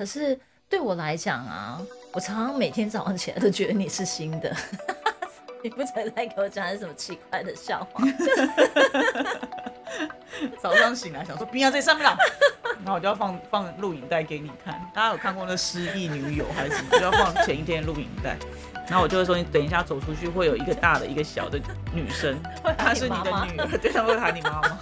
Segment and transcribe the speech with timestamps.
[0.00, 0.34] 可是
[0.66, 1.78] 对我来讲啊，
[2.14, 4.50] 我常常每天早上起来都觉得你是新的。
[5.62, 8.02] 你不准再给我讲什么奇怪的笑话。
[10.58, 12.16] 早上醒来想说冰要在上面了，
[12.78, 14.80] 然后我就要放放录影带给你看。
[14.94, 16.98] 大家有看过那失忆女友还是什么？
[16.98, 18.38] 就要放前一天录影带。
[18.88, 21.60] 然后我就会说，你等一下走出去会有一个大的，一个小的
[21.92, 22.40] 女生，
[22.78, 24.78] 她是你的女儿，对，她会喊你妈妈。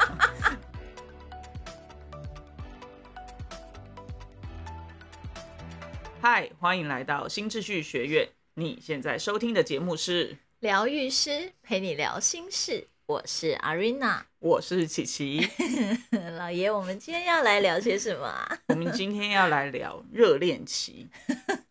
[6.30, 8.28] 嗨，欢迎来到新秩序学院。
[8.52, 15.48] 你现在收听的节目是疗愈师陪你聊心事，我是阿瑞娜，我是琪琪。
[16.36, 18.60] 老爷，我们今天要来聊些什么啊？
[18.66, 21.08] 我们今天要来聊热恋期。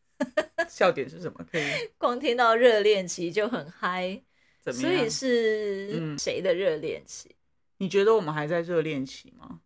[0.68, 1.46] 笑点是什么？
[1.52, 1.64] 可以
[2.00, 4.20] 光听到热恋期就很嗨，
[4.64, 7.30] 怎么所以是谁的热恋期？
[7.78, 9.60] 你觉得我们还在热恋期吗？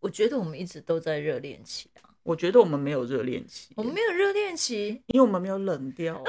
[0.00, 2.11] 我觉得我们一直都在热恋期啊。
[2.22, 6.22] 我觉得我们没有热恋期，我们没有热恋期，因为我们没有冷掉啊。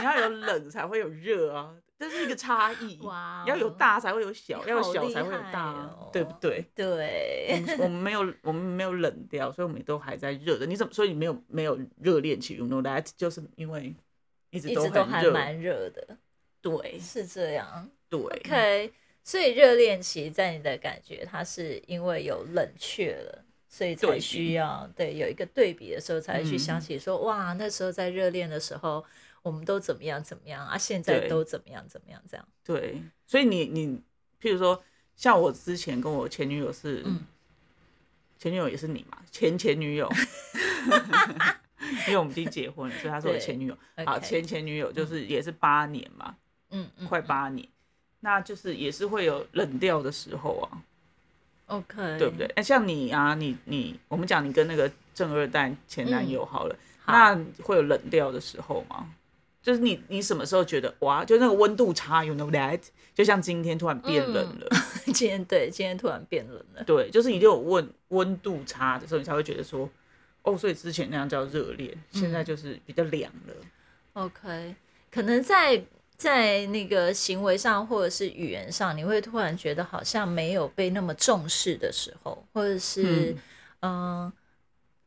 [0.00, 2.98] 你要有冷才会有热啊，这是一个差异。
[3.02, 6.64] 哇，要有大才会有小，要有小才会有大，对不对？
[6.74, 7.62] 对。
[7.78, 10.66] 我们没有，我们没有冷掉，所以我们都还在热的。
[10.66, 10.92] 你怎么？
[10.92, 13.06] 所以你没有没有热恋期？You know that？
[13.16, 13.94] 就是因为
[14.50, 16.18] 一直都还蛮热的。
[16.60, 17.88] 对，是这样。
[18.08, 18.20] 对。
[18.20, 23.43] OK，所以热恋期在你的感觉，它是因为有冷却了。
[23.74, 29.04] 所以才需要对有一个对比的时候，才会去想起说哇，那时候在热恋的时候，
[29.42, 30.78] 我们都怎么样怎么样啊？
[30.78, 32.48] 现在都怎么样怎么样这样？
[32.62, 34.00] 对，所以你你，
[34.40, 34.80] 譬如说，
[35.16, 37.04] 像我之前跟我前女友是，
[38.38, 39.18] 前女友也是你嘛？
[39.32, 40.08] 前前女友，
[42.06, 43.76] 因为我们已经结婚了，所以她是我前女友。
[44.06, 46.36] 好，前前女友就是也是八年嘛，
[46.70, 47.68] 嗯嗯，快八年，
[48.20, 50.78] 那就是也是会有冷掉的时候啊。
[51.66, 52.46] OK，对不对？
[52.56, 56.76] 哎，像你啊，你你，我们讲你跟那个正二代前男友好了，
[57.06, 59.08] 那会有冷掉的时候吗？
[59.62, 62.78] 就是你你什么时候觉得哇，就那个温度差，you know that？
[63.14, 64.68] 就像今天突然变冷了，
[65.06, 69.88] 今天对，今天突然变冷了，对，就是你就有温温度差的时候，你才会觉得说，
[70.42, 73.54] 哦，所以之前那样叫热恋，现在就是比较凉了。
[74.12, 74.74] OK，
[75.10, 75.82] 可能在。
[76.24, 83.36] 在那个行为上或者是语言上，你会突然觉得好像没有被那么重视的时候，或者是
[83.82, 84.32] 嗯，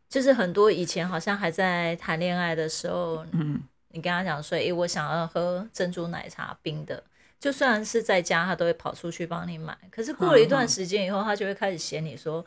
[0.07, 7.03] 就是很多以前好像还在谈恋爱的时候，嗯，你跟他讲说，哎，我想要喝珍珠奶茶冰的，
[7.39, 9.75] 就算是在家，他都会跑出去帮你买。
[9.89, 12.45] 可是过了一段时间以后，他就会开始嫌你说，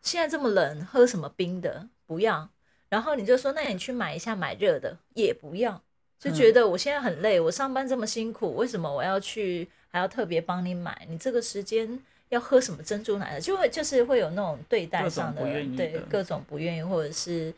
[0.00, 2.48] 现在这么冷，喝什么冰的不要。
[2.88, 5.82] 然后你就说，那你去买一下买热的，也不要。
[6.22, 11.04] 就觉得我现在很累，我上班这么辛苦，为什么我要去还要特别帮你买？
[11.10, 13.40] 你这个时间要喝什么珍珠奶茶？
[13.40, 15.42] 就会就是会有那种对待上的
[15.76, 17.52] 对各种不愿意，或者是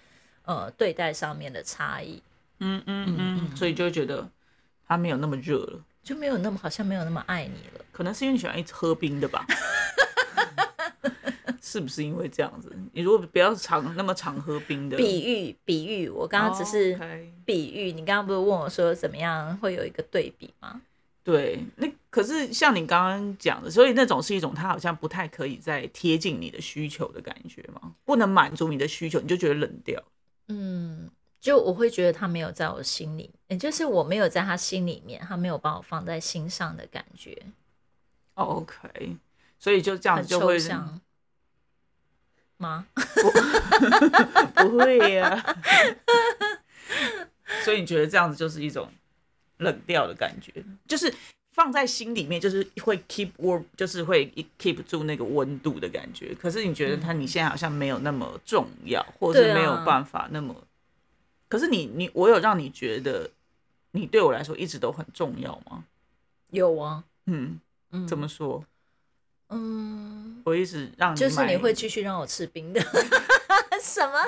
[0.47, 2.23] 呃对待上面的差异。
[2.61, 4.27] 嗯嗯嗯，所以就会觉得
[4.89, 7.85] 他没有那么热了，就没有那么好像没有那么爱你了。
[7.93, 9.45] 可能是因为你喜欢一直喝冰的吧。
[11.75, 12.73] 是不是因为这样子？
[12.93, 16.97] 你如果不要常那么常喝冰的，比喻比喻，我刚刚只是
[17.45, 17.91] 比喻。
[17.91, 20.81] 你刚刚不是问我说怎么样会有一个对比吗？
[21.25, 27.93] 对，那可是像你刚刚讲的，所以那种是一种他好像不太可以再贴近你的需求的感觉吗？
[28.05, 30.01] 不能满足你的需求，你就觉得冷掉。
[30.47, 31.11] 嗯，
[31.41, 37.37] 就我会觉得他没有在我心里，也就是我没有在他心里面，他没有把我放在心上的感觉。
[38.35, 39.17] OK，
[39.59, 40.57] 所以就这样就会。
[42.59, 42.87] 吗？
[44.57, 45.57] 不会呀。
[47.65, 48.91] 所以你觉得这样子就是一种
[49.59, 50.53] 冷掉的感觉，
[50.87, 51.13] 就是
[51.53, 56.35] 放在心里面，就是会 keep warm，就是会 keep 住那个温度的感觉。
[56.35, 60.55] 可是你觉得他你现在好像没有那么重要，或者是没有办法那么。
[61.49, 63.31] 可是你你我有让你觉得
[63.93, 65.85] 你对我来说一直都很重要吗？
[66.51, 67.05] 有啊。
[67.27, 67.61] 嗯
[67.91, 68.65] 嗯，怎么说？
[69.55, 72.81] 嗯，我一直让你就是你会继续让我吃冰的，
[73.81, 74.19] 什么？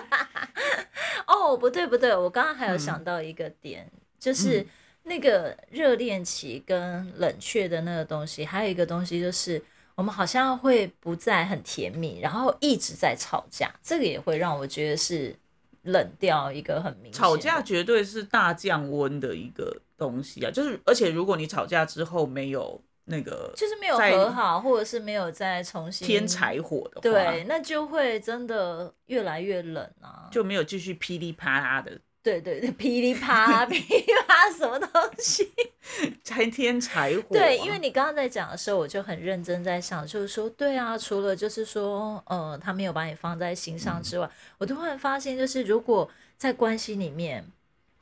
[1.26, 4.64] 哦，不对不对，我刚刚还有想到一个点，就是
[5.02, 9.60] 那个热恋期跟冷却的那个东西，还有一个东西就是
[9.94, 15.34] 我们好像会不再很甜蜜，然后一直在吵架，这个也会让我觉得是
[15.82, 17.14] 冷掉一个很明显。
[17.14, 22.80] 吵架绝对是大降温的一个东西啊，就是而且如果你吵架之后没有。
[23.06, 34.88] 那个就是没有和好，或者是没有再重新添柴火的话，对，那就会真的越来越冷啊，就没有继续噼里啪啦的，对对对，噼里啪啦噼里啪啦什么东
[35.18, 35.48] 西？
[36.24, 37.38] 才添柴火啊。
[37.38, 47.46] 对，因为你刚刚在讲的时候，我就很认真在想，就是说，对啊，除了就是说，呃，他没有把你放在心上之外，我突然发现，就是如果在关系里面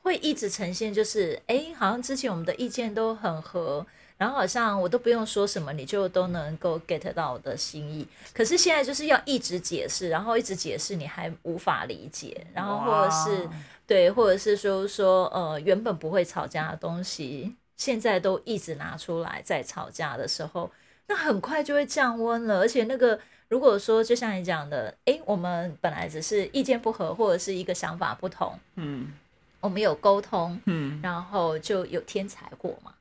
[0.01, 3.85] 会一直呈现，就是哎，好像之前我们的意见都很合，
[4.17, 8.07] 然后好像我都不用说什么，你就都能够 get 到我的心意。
[8.33, 13.49] 可是现在就是要一直解释，然后一直解释，你还无法理解，然后或者是
[13.85, 20.71] 对，或者是说说呃，原本不会吵架的东西，现在都一直拿出来在吵架的时候，
[21.07, 22.59] 那很快就会降温了。
[22.59, 23.19] 而且那个
[23.49, 29.13] 如果说就像你讲的，诶，我们本来只是意见不合，或者是一个想法不同，嗯
[29.59, 32.91] 我们有沟通，嗯，然后就有添柴火嘛，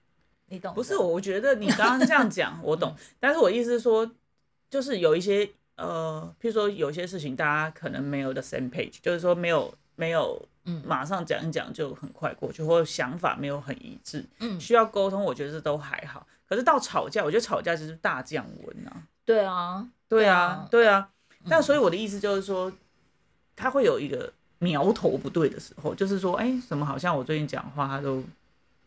[0.54, 0.72] 你懂？
[0.74, 4.10] 不是我，我觉得你刚刚这样讲我懂， 但是我意思是说，
[4.70, 16.26] 就是有一些呃，譬如说有些事情大家可能没有的 same page，就是说没有没有嗯马上讲一讲就很快过去，或者想法没有很一致，嗯需要沟通，我觉得这都还好。
[16.48, 19.02] 可是到吵架，我觉得吵架就是大降温啊。
[19.24, 21.08] 对啊，对啊啊，对啊。
[21.48, 22.70] 但所以我的意思就是说，
[23.56, 28.22] 他会有一个苗头不对的时候，就是说，哎、怎么好像我最近讲话他都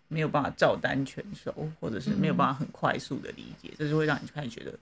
[0.07, 4.73] 没有办法照单全收，或者是没有办法很快速的理解，这是会让你开始觉得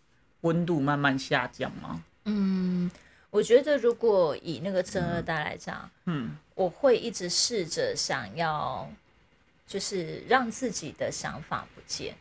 [0.42, 2.04] 温度慢慢下降吗？
[2.25, 2.89] 嗯，
[3.30, 6.38] 我觉得如果以那个正二代来讲，嗯。
[6.56, 8.89] 我会一直试着想要，
[9.68, 12.16] 就是让自己的想法不见，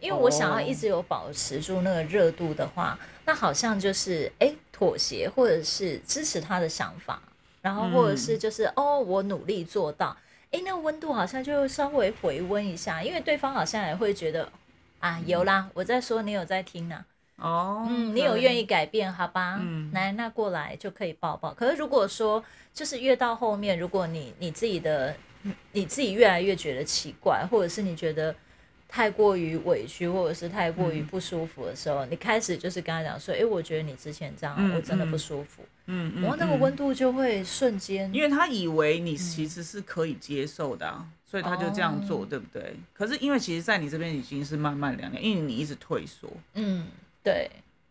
[0.00, 7.20] 因为我想要一直有保持住那个热度的话，那好像就是哎妥协或者是支持他的想法，
[7.60, 10.16] 然后或者是就是、哦我努力做到，
[10.50, 14.50] 哎那温度好像就稍微回温一下，因为对方好像也会觉得
[14.98, 17.04] 啊有啦，我在说你有在听呢、
[17.36, 19.58] 哦，嗯，你有愿意改变，好吧？
[19.60, 21.52] 嗯来，那过来就可以抱抱。
[21.52, 22.42] 可是如果说，
[22.72, 28.34] 就是越到后面，如果你你自己的你你自己越来越觉得奇怪，或者是你觉得
[28.88, 35.18] 太过于委屈，或者是太过于不舒服的时候，你开始就是跟他讲说，诶，我觉得你之前这样，嗯我真的不嗯。
[35.18, 35.62] 舒服。
[35.86, 36.60] 嗯嗯，然后那个嗯。
[36.60, 42.26] 温度就会瞬间，因为他以为你其实是可以接受的、啊，所以他就这样做，哦。
[42.28, 42.74] 对不对？
[42.94, 46.28] 可是因为其实，在你这边已经是慢慢凉凉，因为你一直退缩。
[46.54, 46.86] 嗯，
[47.22, 47.50] 对。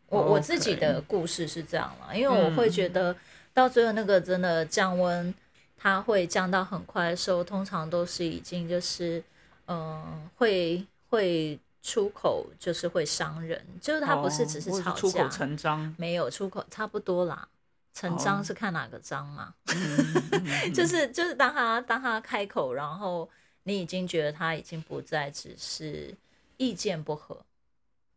[0.09, 3.13] 我我自己的故事是这样了，因为我会嗯觉得
[3.53, 5.33] 到最后那个真的降温，
[5.77, 9.21] 它会降到很快的时候，通常都是已经就是
[9.67, 17.47] 嗯、呃会会出口就是会伤人，就是他不是只是吵架，出口成章，没有出口差不多啦。
[17.93, 19.55] 成章哦是看哪个章嘛？
[19.65, 23.27] 嗯 就是就是当他当他开口，然后
[23.63, 26.13] 你已经觉得他已经不再只是
[26.57, 27.43] 意见不合，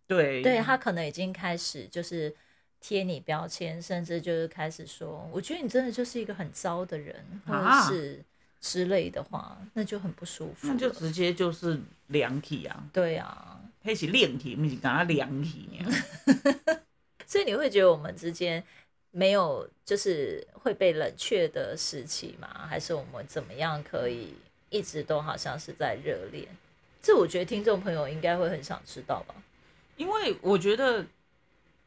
[0.06, 2.34] 对对他可能已经开始就是
[2.78, 8.22] 贴你标签，甚至就是开始说，我觉得你真的就是一个很糟的人，或者啊是
[8.60, 10.68] 之类的话，那就很不舒服。
[10.68, 15.90] 那就直接就是凉体啊，对啊，那是练体，不是讲他凉体呢。
[17.26, 18.62] 所以你会觉得我们之间
[19.12, 22.66] 没有就是会被冷却的时期吗？
[22.68, 24.34] 还是我们怎么样可以
[24.68, 26.46] 一直都好像是在热恋？
[27.00, 29.34] 这我觉得听众朋友应该会很想知道吧。
[29.96, 31.06] 因为我觉得，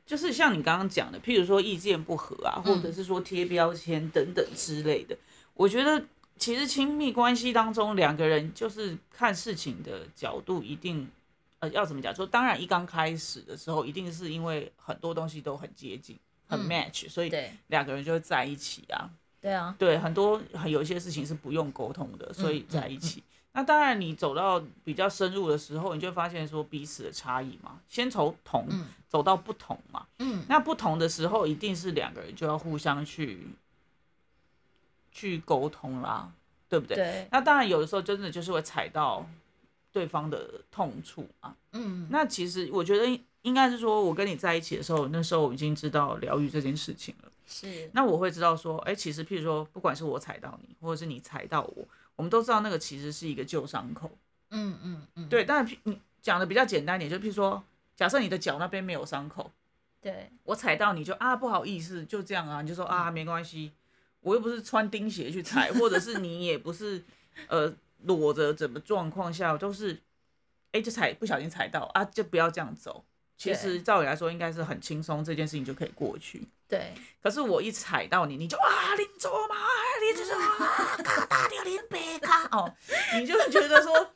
[0.05, 5.17] 就是像你刚刚讲的，譬如说意见不合啊，或者是说贴标签等等之类的，
[5.55, 6.03] 我觉得
[6.37, 11.09] 其实亲密关系当中两个人就是看事情的角度一定。
[11.59, 12.13] 呃，要怎么讲？
[12.13, 19.09] 说当然，一刚开始的时候，一定是因为很多东西都很接近、很嗯 match，、所以对两个人就会在一起啊。
[19.39, 23.23] 对啊，对，很多很有一些事情是不用沟通的，所以在一起。
[23.53, 30.05] 那当然，你走到比较深入的时候，你就会发现说彼此的差异嘛，先从同、嗯走到不同嘛。
[30.19, 33.47] 嗯那不同的时候，一定是两个人就要互相去
[35.13, 36.29] 去沟通啦，
[36.67, 36.97] 对不对？
[36.97, 39.25] 对，那当然，有的时候真的就是会踩到
[39.91, 41.55] 对方的痛处啊。
[41.71, 47.29] 嗯那其实我觉得应该是说，我跟你在一起的时候，那时候我已经知道疗愈这件事情了。
[47.45, 54.09] 是那我会知道说，哎、其实譬如说，不管是我踩到你，或者是你踩到我，我们都知道那个其实是一个旧伤口。
[54.49, 57.61] 嗯嗯嗯，对，但是你讲的比较简单点，就譬如说，
[57.95, 59.51] 假设你的脚那边没有伤口，
[60.01, 63.71] 对我踩到你就啊不好意思，就这样啊，你就说啊没关系，
[64.23, 67.03] 我又不是穿钉鞋去踩，或者是你也不是
[67.47, 67.71] 呃
[68.03, 69.99] 裸着怎么状况下，都是
[70.71, 73.05] 哎、就踩不小心踩到啊，就不要这样走。
[73.37, 76.47] 其实照理来说应该是很轻松，这件事情就可以过去。
[76.67, 79.55] 对可是我一踩到你，你就啊林卓嘛，
[80.01, 82.73] 你就是啊，嘎大掉林北卡哦，
[83.19, 84.13] 你就会觉得说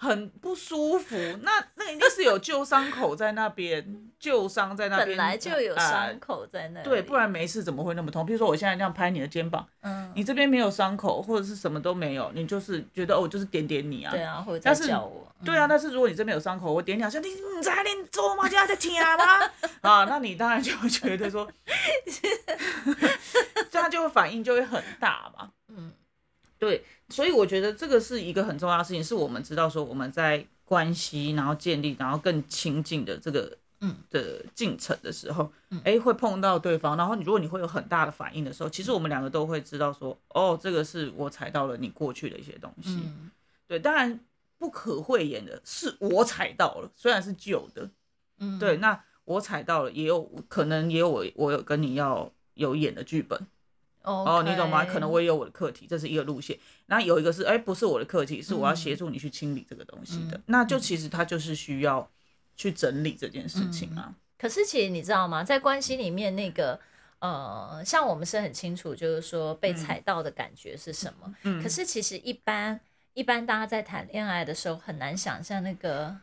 [0.00, 1.16] 很不舒服。
[1.42, 3.84] 那那一定是有旧伤口在那边，
[4.18, 6.84] 旧伤在那边，本来就有呃伤口在那里。
[6.88, 8.24] 对，不然没事怎么会那么痛？
[8.24, 14.10] 比如说我现在这样拍你的肩膀，嗯，你这边没有伤口或者是什么都没有，你就是觉得哦，我就是点点你啊。
[14.12, 15.26] 对啊，或者但是在叫我。
[15.44, 18.48] 对啊，但是如果你这边有伤口，我点两下，你你在你做吗？
[18.48, 19.50] 家在听吗？
[19.82, 21.48] 啊，那你当然就会觉得说，
[23.70, 25.50] 这样就会反应就会很大嘛。
[25.68, 25.92] 嗯，
[26.58, 35.50] 对，所以我觉得这个是一个很重要的事情，是我们知道说我们在关系，然后建立，然后更亲近的这个嗯的进程的时候，
[35.84, 43.00] 哎、会碰到对方，然后你如果你会有很大的反应的时候，其实我们两个都会知道说，哦，这个是我踩到了你过去的一些东西。
[43.04, 43.30] 嗯
[43.68, 44.18] 对，当然
[44.58, 47.88] 不可讳言的是我踩到了，虽然是旧的，
[48.38, 53.38] 嗯，对，那我踩到了，也有可能也有我我有跟你要有演的剧本。
[54.02, 54.84] 哦，哦你懂吗？
[54.84, 56.58] 可能我也有我的课题，这是一个路线。
[56.86, 60.36] 然后有一个是，哎、不是我的课题，是我要协助你去清理这个东西的。
[60.36, 62.10] 嗯那就其实它就是需要
[62.56, 64.14] 去整理这件事情啊。
[64.38, 65.44] 可是其实你知道吗？
[65.44, 66.78] 在关系里面，那个
[67.18, 71.34] 呃，像我们是很清楚，就是说被踩到的感觉是什么。
[71.42, 72.80] 嗯可是其实一般
[73.14, 76.16] 一般大家在谈恋爱的时候，很难想象那个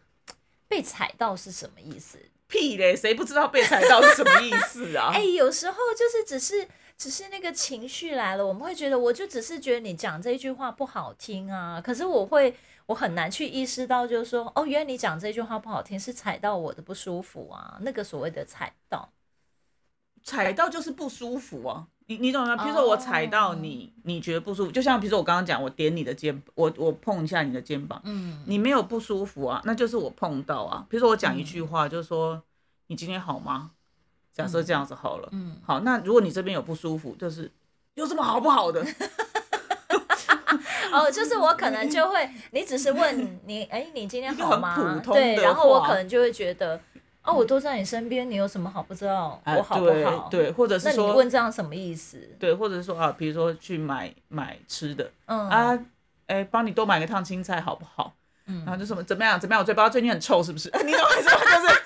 [0.68, 2.18] 被踩到是什么意思。
[2.48, 5.12] 屁嘞，谁不知道被踩到是什么意思啊？
[5.14, 6.68] 哎、有时候就是只是
[6.98, 11.82] 只是那个情绪来了，我们会觉得，我就只是觉得你讲这句话不好听啊。
[11.82, 17.78] 可是我会，我很难去意识到，就是说，哦，原来你讲这句话不好听，是踩到我的不舒服啊。
[17.82, 19.10] 那个所谓的踩到，
[20.24, 21.88] 踩到就是不舒服啊。
[22.08, 22.56] 你你懂吗？
[22.56, 30.86] 比如说我踩到你，你觉得不舒服，就像比如说我刚刚讲，我点你的肩，我我碰一下你的肩膀，嗯你没有不舒服啊，那就是我碰到啊。
[30.90, 32.42] 比如说我讲一句话，就是说
[32.88, 33.72] 你今天好吗？
[34.36, 37.50] 假设这样子好了，嗯，好，那如果你这边有不舒服，就是
[37.94, 38.86] 有什么好不好的？
[40.92, 44.76] 哦，就是我可能就会，你只是问你，哎、你今天好吗？
[44.76, 46.80] 普通对，然后我可能就会觉得，
[47.24, 50.28] 哦，我都在你身边，你有什么好不知道哎我好不对好？
[50.30, 52.18] 对，或者是说那你说问这样什么意思？
[52.38, 55.80] 对，或者是说啊，比如说去买买吃的嗯啊，
[56.28, 58.14] 哎，帮你多买个烫青菜好不好？
[58.48, 60.70] 嗯然后就什么怎么样怎么样，我嘴巴最近很臭是不是？
[60.86, 61.42] 你懂我意思吗？
[61.44, 61.82] 就是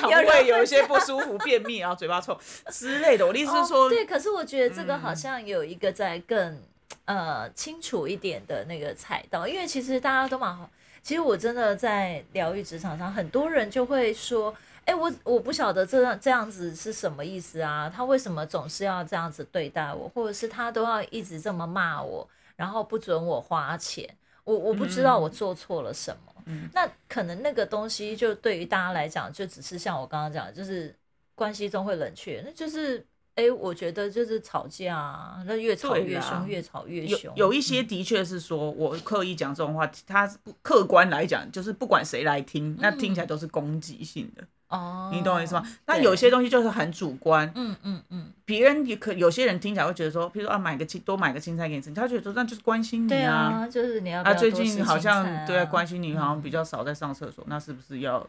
[0.00, 2.38] 肠胃有一些不舒服、便秘，然后嘴巴臭
[2.70, 3.26] 之类的。
[3.26, 6.62] 我的意思是说，哦，对，可是我觉得这个嗯好像有一个在更、
[7.04, 10.70] 呃清楚一点的那个踩到，因为其实大家都蛮好。
[11.02, 17.90] 其实我真的在疗愈职场上，很多人就会说：“哎、我我不晓得这样这样子是什么意思啊？
[17.94, 24.08] 他为什么总是要这样子对待我，或者是他都要一直这么骂我，然后不准我花钱？
[24.44, 26.27] 我我不知道我做错了什么。
[26.48, 26.68] 嗯。
[26.74, 30.92] 那可能那个东西就对于大家来讲，就只是像我刚刚讲的，就是
[31.34, 32.98] 关系中会冷却，那就是
[33.36, 37.32] 哎、诶我觉得就是吵架啊，那越吵越凶，越吵越凶。
[37.36, 45.62] 有一些的确是说我刻意讲这种话，他不客观来讲，就是不管谁来听，那听起来都是攻击性的，哦，你懂我意思吗？
[45.86, 53.64] 那有些东西就是很主观，嗯嗯嗯，别人也可有些人听起来会觉得说，譬如说啊买个青多买个青菜给你吃，他觉得说那就是关心你啊。
[53.64, 58.26] 啊，就是你要不啊，最近好像菜对啊，啊关心你好像比较少在上厕所，那是不是要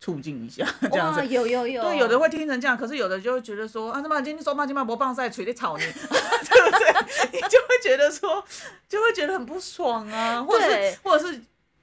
[0.00, 0.66] 促进一下？
[0.90, 1.24] 这样，子？
[1.28, 6.92] 有有有，对，有的会听成这样，可是有的就会觉得说啊，他妈今天说妈今晚不棒赛锤在吵你， 对不对？
[7.34, 8.44] 你就会觉得说，
[8.88, 11.40] 就会觉得很不爽啊，或者是或者是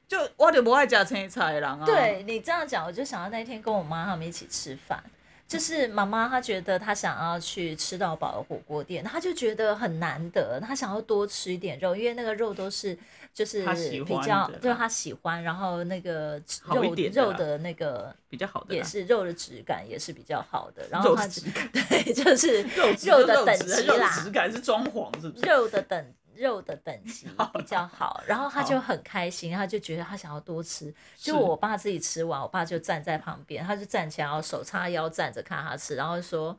[0.10, 5.02] 就我就不爱夹青菜郎啊，对你这样讲，我就想到那天跟我妈他们一起吃饭，
[5.48, 12.98] 就是妈妈她觉得她想要去吃到饱的火锅店，她就觉得很难得，她想要多吃一点肉，因为那个肉都是
[13.36, 13.64] 就是
[14.04, 16.42] 比较对她喜欢，然后那个
[16.74, 16.82] 肉
[17.14, 25.46] 肉的那个比较好的也是肉的质感也是比较好的，然后肉她质感， 对就是肉肉的等级啦，质感是装潢是不是？
[25.46, 26.04] 肉的等
[26.40, 30.94] 肉的等级 比较好，然后他就很开心，他就觉得他想要多吃。
[31.16, 36.58] 就我爸自己吃完，我爸就站在旁边，他就站起来，然后手叉腰站着看他吃，然后说：“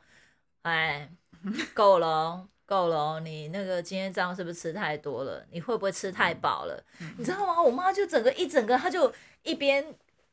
[0.62, 1.10] 哎，
[1.74, 5.44] 够了哦。”够了哦，你那个今天这样是不是吃太多了？
[5.50, 6.84] 你会不会吃太饱了？
[7.18, 7.60] 你知道吗？
[7.60, 9.84] 我妈就整个一整个，她就一边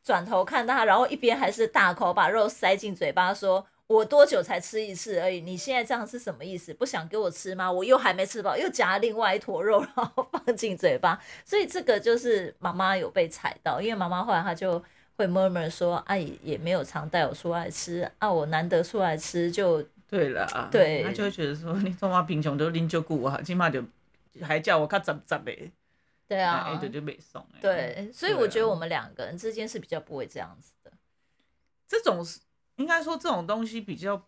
[0.03, 5.39] 转头看他，然后一边还是大口把肉塞进嘴巴，说：“我多久才吃一次而已？
[5.39, 6.73] 你现在这样是什么意思？
[6.73, 7.71] 不想给我吃吗？
[7.71, 11.21] 我又还没吃饱，又夹了另外一坨肉，然后放进嘴巴。
[11.45, 14.83] 所以这个就是妈妈有被踩到，因为妈妈后来她就
[15.15, 23.81] 会 murmur 说：“啊，姨也没有常带我出来吃啊，我难得出来吃就对了啊，对她就会觉得说 你他妈贫穷都拎就顾我，起码就
[24.41, 25.71] 还叫我较杂杂的，
[26.27, 27.59] 对啊，哎，对就没送哎。
[27.61, 30.91] 对，所以我觉得我们两个人之间是比较不会这样子的。
[31.87, 32.41] 这种是
[32.77, 34.19] 应该说这种东西比较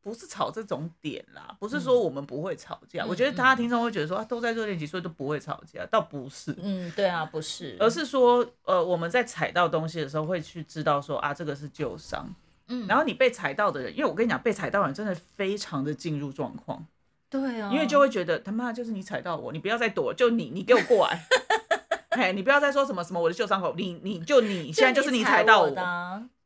[0.00, 3.04] 不是吵这种点啦，不是说我们不会吵架。
[3.04, 6.54] 我觉得大家听众会觉得说啊，都在热恋期，所以都不会吵架，倒不是。
[6.62, 12.34] 嗯，对啊，不是，而是说，呃，我们在踩到东西的时候，会去知道说啊，这个是旧伤。
[12.68, 16.86] 嗯，然后你被踩到的人，因为我跟你讲，被踩到的人真的非常的进入状况。
[17.28, 21.26] 对啊，因为就会觉得他妈就是你踩到我，你不要再躲，就你，你给我过来。
[22.10, 25.70] 哎，你不要再说什么什么我的旧伤口，你你就你现在就是你踩到我。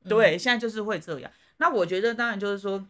[0.09, 1.31] 对，现在就是会这样。
[1.59, 2.87] 那我觉得当然就是说。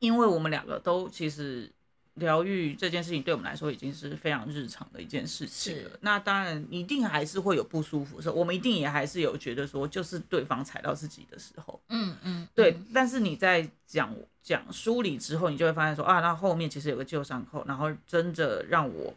[0.00, 1.70] 因为我们两个都其实
[2.14, 5.90] 疗愈这件事情对我们来说已经是非常日常的一件事情了。
[6.00, 12.76] 那当然一定还是会有不舒服的时候，我们一定也还是有觉得说，就是对方踩到自己的时候，嗯嗯，对。
[12.92, 19.14] 但是你在讲讲梳理之后，你就会发现说啊，那后面其实有个旧伤口，然后真的让我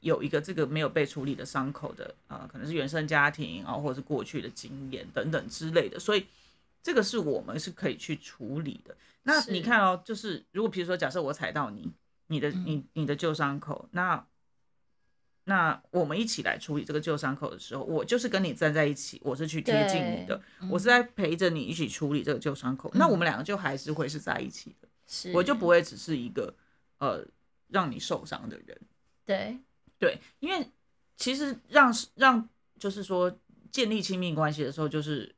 [0.00, 6.26] 有一个这个没有被处理的伤口的呃，可能是原生家庭啊，或者是过去的经验等等之类的，所以
[6.82, 8.96] 这个是我们是可以去处理的。
[9.24, 11.92] 那你看哦，就是如果比如说，假设我踩到你，
[12.28, 14.26] 你的你你的旧伤口，那
[15.44, 20.40] 那我们一起来处理这个旧伤口的时候，我就是跟你站在一起，我是去贴近你的，
[20.70, 26.54] 我是在陪着你一起处理这个旧伤口，那我们两个就还是会是在一起的，是，我就不会只是一个
[26.98, 27.26] 呃
[27.68, 28.78] 让你受伤的人，
[29.26, 29.58] 对
[29.98, 30.70] 对，因为
[31.16, 33.36] 其实让让就是说
[33.70, 35.34] 建立亲密关系的时候，就是。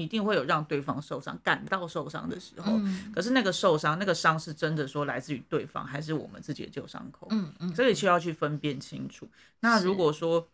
[0.00, 2.70] 一定会有让对方受伤、感到受伤的时候，
[3.12, 7.26] 可是那个受伤、那个伤是真的说来自于对方，还是我们自己的旧伤口？
[7.30, 9.28] 嗯嗯，这里需要去分辨清楚。
[9.58, 10.46] 那如果说，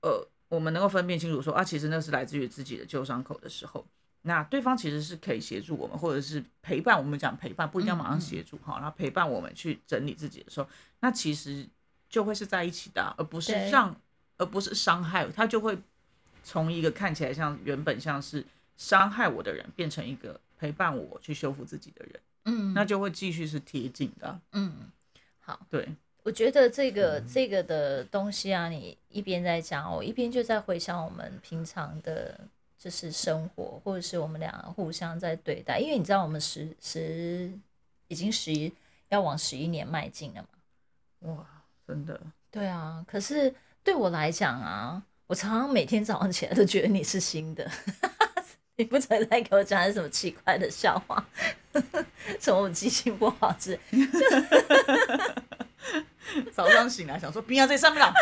[0.00, 3.84] 呃，我们能够分辨清楚说啊，其实那是来自于自己的旧伤口的时候，
[4.22, 7.18] 那对方其实是可以协助我们，或者是陪伴我们。
[7.18, 10.68] 讲陪伴不一定要马上协助哈，然后陪伴我们去整理自己的时候，
[11.00, 11.66] 那其实
[12.08, 13.94] 就会是在一起的，而不是让，
[14.38, 15.78] 而不是伤害，他就会。
[16.48, 18.46] 从一个看起来像原本像是
[18.76, 24.72] 伤害我的人，变成一个陪伴我去修复自己的人，嗯，那就会继续是贴近的，嗯，
[25.40, 25.88] 好，对，
[26.22, 32.38] 我觉得这个这个的东西啊，你一边在讲，我一边就在回想我们平常的，
[32.78, 37.50] 就是生活，或者是我们俩互相在对待，因为你知道我们十十
[38.06, 38.72] 已经十一
[39.08, 41.55] 要往十一年迈进了嘛，哇，
[41.86, 45.02] 真的，对啊，可是对我来讲啊。
[45.28, 47.68] 我常常每天早上起来都觉得你是新的，
[48.78, 51.26] 你不存在给我讲什么奇怪的笑话，
[52.38, 53.76] 什么我记性不好之，
[56.54, 58.14] 早上醒来想说冰要在上面了，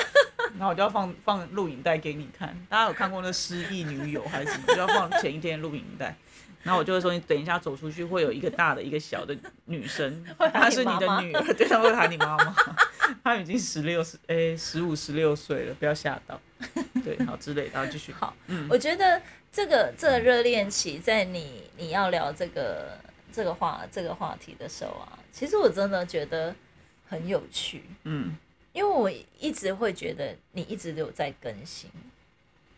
[0.57, 2.57] 然后我就要放放录影带给你看。
[2.71, 4.65] 大家有看过那失忆女友还是什么？
[4.75, 6.17] 就要放前一天录影带。
[6.65, 12.57] 然后我就会说，你等一下走出去会有一个大的，一个小的女生， 她是你的女儿，对，她会喊你妈妈。
[13.23, 16.41] 她已经十六十，哎，十五十六岁了，不要吓到。
[17.05, 18.13] 对，好之类，然后继续。
[18.13, 19.21] 好，嗯，我觉得
[19.53, 22.99] 这个这个热恋期，在你你要聊这个
[23.31, 26.57] 这个话这个话题的时候啊，其实我真的觉得
[27.07, 28.35] 很有趣，嗯，
[28.73, 31.91] 因为我一直会觉得你一直都有在更新，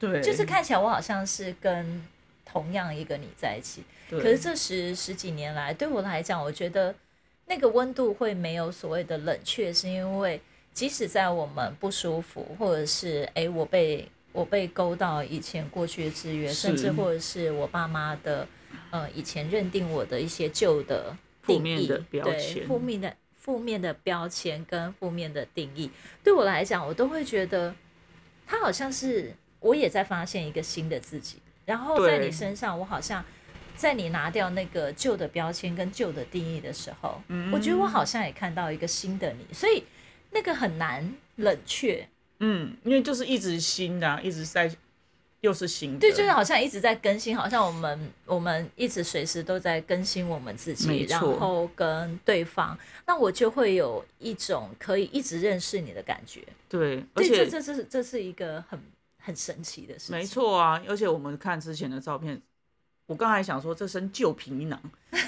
[0.01, 2.05] 对，就是看起来我好像是跟。
[2.49, 6.95] 同样一个你在一起，可是这十十几年来，对我来讲，我觉得
[7.47, 10.41] 那个温度会没有所谓的冷却，是因为
[10.73, 18.47] 即使在我们不舒服，或者是哎，我被我被勾到以前过去的制约，甚至或者是我爸妈的
[18.91, 25.91] 呃以前认定我的一些旧的负面的标签，负面的负面的标签跟负面的定义，
[26.23, 27.75] 对我来讲，我都会觉得
[28.47, 31.39] 他好像是我也在发现一个新的自己。
[31.67, 33.23] 然后在你身上，我好像
[33.77, 37.21] 在你拿掉那个旧的标签跟旧的定义的时候，
[37.53, 39.83] 我觉得我好像也看到一个新的你，所以
[40.31, 42.09] 那个很难冷却。
[42.39, 44.71] 嗯，因为就是一直新的，一直在
[45.41, 56.43] 又是新的，对，就是好像一直在更新，好像我们我们一直随时都在更新我们自己，然后跟对方，那我就会有一种可以一直认识你的感觉。
[56.69, 58.81] 对，而且这这是这是一个很。
[59.27, 60.81] 很神奇的事情，没错啊！
[60.89, 62.41] 而且我们看之前的照片，
[63.07, 64.81] 我刚才想说这身旧皮囊，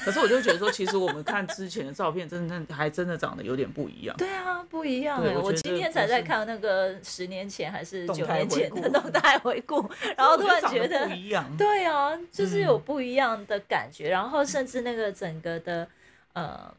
[0.04, 4.16] 可是我就觉得说，其实我们看之前的照片，真的还真的长得有点不一样。
[4.16, 5.37] 对啊，不一样哎！
[5.37, 9.84] 我今天才在看那个十年前还是九年前的动态回顾，
[10.16, 11.56] 然后突然觉得不一样。
[11.56, 15.88] 对啊，就是有不一样的感觉，然后甚至那个整个的
[16.34, 16.72] 呃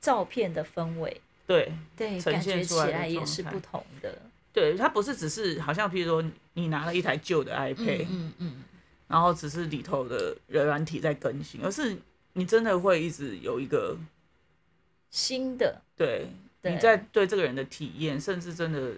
[0.00, 4.18] 照片的氛围，对对，感觉起来也是不同的。
[4.52, 8.64] 对，它不是只是好像，譬如说你拿了一台旧的 iPad，嗯嗯，
[9.06, 11.96] 然后只是里头的软体在更新，而是
[12.32, 13.96] 你真的会一直有一个
[15.10, 16.28] 新的，对，
[16.62, 18.92] 你在对这个人的体验，甚至真的，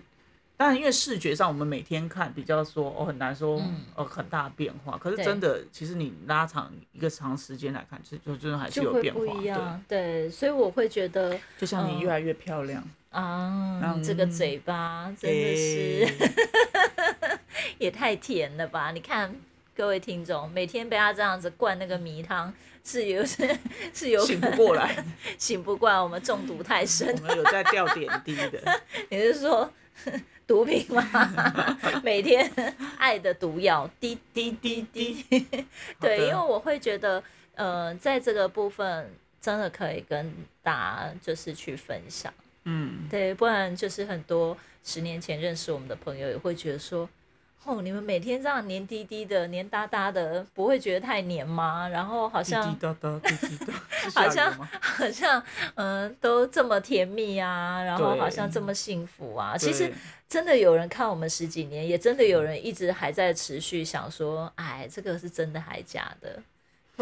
[0.56, 3.80] 当然因为视觉上我们每天看比较说哦很难说嗯。
[3.94, 9.84] 呃很大的变化，可是真的其实你拉长一个长时间来看，就就真的还是有变化，对，一样。
[9.88, 11.96] 对，所以我会觉得就像嗯。
[11.96, 12.82] 你越来越漂亮，
[13.12, 17.38] 啊，嗯这个嘴巴真的是诶
[17.79, 18.90] 也太甜了吧！
[18.92, 19.35] 你看
[19.77, 22.53] 各位听众，每天被他这样子灌那个米汤，
[22.85, 23.59] 是有是
[23.92, 25.05] 是有醒不过来，
[25.37, 27.27] 醒不过来，我们中毒太深我。
[27.27, 29.70] 们有在掉点滴的， 你是说
[30.46, 31.79] 毒品吗？
[32.03, 32.51] 每天
[32.98, 35.25] 爱的毒药，滴滴滴滴。
[36.01, 37.22] 对，因为我会觉得，
[37.57, 42.33] 呃，在这个部分真的可以跟大家就是去分享。
[42.64, 47.09] 嗯，对，不然就是很多十年前认识我们的朋友也会觉得说，
[47.64, 51.88] 哦，你们每天这样黏滴滴的、黏哒哒的，不会觉得太黏吗？
[51.88, 54.53] 然后好像滴滴像答答， 滴滴答，好像？
[54.81, 55.42] 好像
[55.75, 59.57] 嗯、都这么甜蜜啊，然后好像这么幸福啊。
[59.57, 59.92] 其实
[60.29, 66.42] 真的有人看我们十几年，也真的有人一直还在持续想说，哎，这个是真的还假的？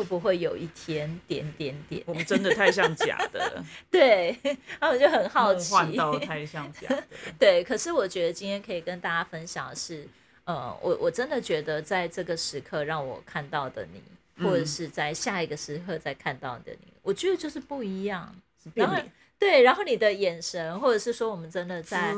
[0.01, 2.03] 会不会有一天点点点？
[2.07, 4.35] 我们真的太像假的了， 对，
[4.81, 5.75] 他们就很好奇。
[5.75, 7.05] 换到太像假的。
[7.39, 10.09] 对，可是我觉得今天可以跟大家分享的是，
[10.45, 14.03] 呃，我我真的觉得在这个时刻让我看到的你，
[14.43, 18.35] 或者嗯是在下一个时刻再看到的你，我觉得就是不一样。
[18.73, 18.97] 然后
[19.39, 22.15] 对，然后你的眼神，或者是说我们真的在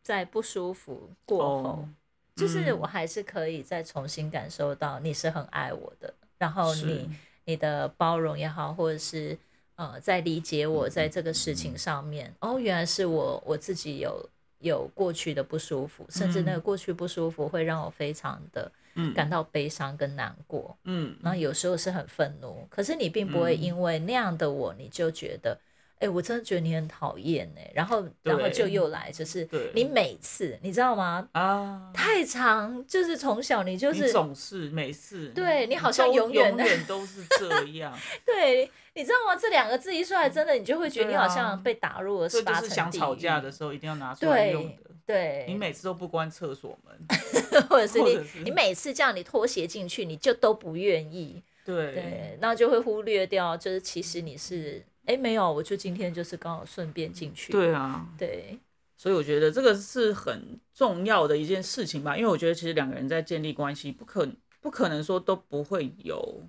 [0.00, 1.88] 在不舒服过后，哦
[2.36, 7.10] 就是嗯我还是可以再重新感受到你是很爱我的，然后你
[7.44, 9.36] 你的包容也好，或者是
[9.76, 14.28] 呃在理解我在这个事情上面，哦，原来是我我自己有
[14.60, 16.60] 有过去的不舒服，甚至那个嗯。
[16.60, 19.14] 过去不舒服会让我非常的嗯。
[19.14, 21.16] 感到悲伤跟难过，嗯。
[21.22, 23.62] 然后有时候是很愤怒，可是你并不会嗯。
[23.62, 25.58] 因为那样的我，你就觉得，
[26.00, 31.28] 哎、我真的觉得你很讨厌哎，然后然后就又来，就是你每次你知道吗？
[31.32, 39.36] 啊，太长，就是从小你就你是总是每次对你好像永远永远都是 这样，对，你知道吗？
[39.36, 44.90] 这两个字一出来，真的你就会觉得你好像被打入了这十八层就是想吵架的时候一定要拿出来用的。
[45.06, 46.94] 对，你每次都不关厕所门，
[47.70, 58.58] 或者是你你每次叫你拖鞋进去，你就都不愿意，对对，那就会忽略掉，就是其实你是哎没有，我就今天就是刚好顺便进去，对啊，对。
[58.94, 64.28] 所以我觉得这个是很重要的一件事情吧，因为我觉得其实两个人在建立关系，不可
[64.60, 66.42] 不可能说都不会有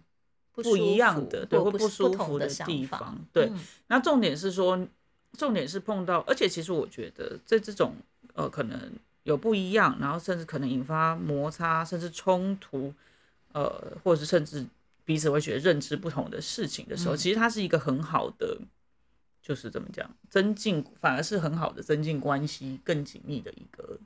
[0.52, 3.46] 不不一样的，对，或不不舒服的地方，对。
[3.46, 3.60] 嗯。
[3.88, 4.86] 那重点是说，
[5.38, 7.94] 重点是碰到，而且其实我觉得在这种
[8.34, 8.92] 呃可能
[9.24, 12.92] 有不一样，然后甚至可能引发摩擦，甚至冲突，
[13.54, 14.66] 呃，或者是甚至
[15.10, 17.18] 彼此会觉得认知不同的事情的时候，嗯。
[17.18, 18.60] 其实它是一个很好的，
[19.42, 24.00] 就是怎么讲，增进反而是很好的增进关系更紧密的一个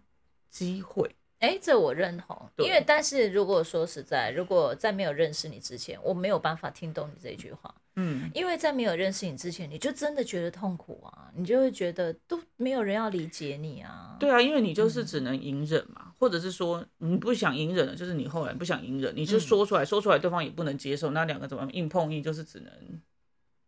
[0.50, 1.14] 机会。
[1.40, 14.16] 哎，这我认同，对因为但是如果说实在，如果在没有认识你之前，我没有办法听懂你这句话，嗯，因为在没有认识你之前，你就真的觉得痛苦啊，你就会觉得都没有人要理解你啊。
[14.22, 19.42] 对啊，因为你嗯就是只能隐忍嘛，或者是说你不想隐忍了，就是你后来不想隐忍，你就嗯。
[19.42, 22.72] 说出来，说出来对方也不能接受，那两个怎么硬碰硬，就是只能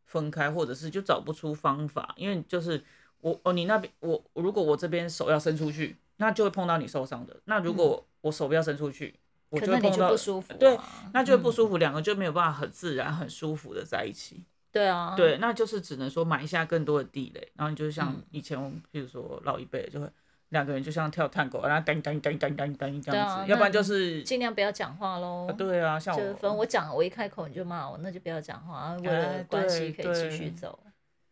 [0.06, 2.82] 分开，或者是就找不出方法，因为就是
[3.20, 9.14] 我哦，你那边我如果我这边手要伸出去，那就会碰到你受伤的，那如果我手不要伸出去，
[9.50, 10.80] 我就就会碰到不舒服、啊，对，
[11.12, 11.52] 那就会不嗯。
[11.52, 14.46] 舒服，两个就没有办法很自然、很舒服的在一起。
[14.72, 18.24] 对啊，对，那就是只能说埋下更多的地雷，然后你就像嗯。
[18.32, 20.10] 以前我们，譬如说老一辈就会
[20.56, 25.54] 两个人就像跳探戈，然后噔噔噔噔噔噔这对样子，啊要不然就是尽量不要讲话喽。
[25.58, 30.80] 对啊，像我就是分我我讲，我一开口你就骂我，那就不要讲话，为了哎关系可以继续对走。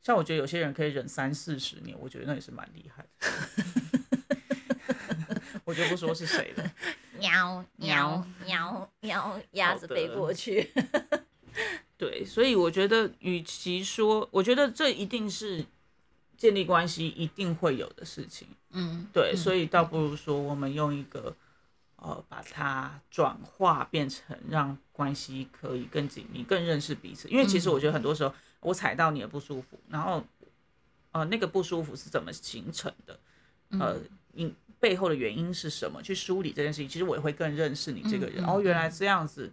[0.01, 3.09] 像我觉得有些人可以忍三四十年，我觉得那也是蛮厉害的。
[5.63, 6.71] 我就不说是谁了。
[7.17, 10.69] 喵喵喵喵，鸭子飞过去。
[11.97, 15.63] 对，所以我觉得，与其说，我觉得这一定是
[16.35, 18.49] 建立关系一定会有的事情。
[18.73, 21.35] 嗯，对，所以倒不如说，我们用一个
[21.95, 27.29] 呃，把它转化变成让关系可以更紧密、更认识彼此。
[27.29, 30.23] 因为其实我觉得很多时候，我踩到你的不舒服，然后
[31.11, 33.19] 呃，那个不舒服是怎么形成的？
[33.79, 33.97] 呃，
[34.33, 36.01] 你背后的原因是什么？
[36.01, 38.43] 去梳理这件事情，其实我也会更认识你这个人。
[38.45, 39.51] 哦，原来这样子。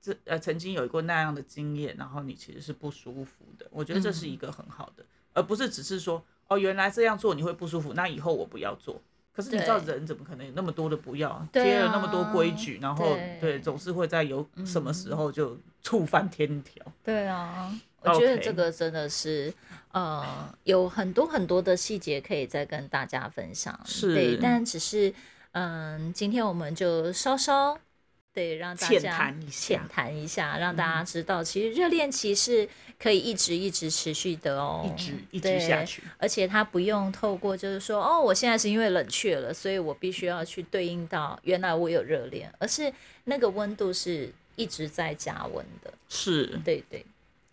[0.00, 3.66] 这呃，曾经有过那样的经验，然后你其实是不舒服的。
[3.68, 9.00] 我觉得这是一个很好的，而不是只是说哦，原来这样做你会不舒服，那以后我不要做。
[9.32, 16.84] 可是你知道人怎么可能有那么多的不要，对贴了那么多啊规矩，然后对对总是会在有什么时候就触犯天条。
[17.04, 19.54] 对啊，我觉得这个真的是，
[19.92, 23.78] 呃，有很多很多的细节可以再跟大家分享。
[23.84, 25.14] 是对，但只是，
[25.52, 27.78] 嗯，今天我们就稍稍
[28.38, 36.00] 对让大浅家谈一下浅谈一下，让大家知道，其实热恋期是可以一直一直持续的哦，一直一直下去。
[36.18, 42.92] 而且它不用透过就是说，哦，我现在是因为冷却了，所以我必须要去对应到原来我有热恋，而是
[43.24, 45.92] 那个温度是一直在加温的。
[46.08, 46.46] 是。
[46.64, 47.04] 对对。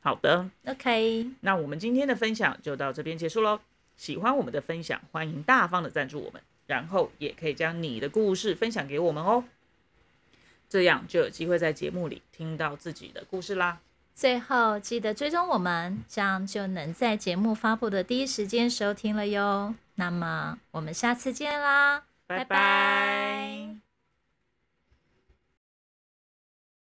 [0.01, 3.59] 好的，，OK，那我们今天的分享就到这边结束喽。
[3.97, 9.43] 喜欢我们的分享，欢迎大方的赞助我们，然后也可以将你的故事分享给我们哦，
[10.75, 13.79] 这样就有机会在节目里听到自己的故事啦。
[14.13, 19.73] 最后记得追踪我们，这样就能在节目发布的第一时间收听了哟。
[19.95, 23.84] 那么我们下次见啦，拜拜拜拜